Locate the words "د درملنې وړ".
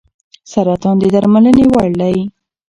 1.01-1.89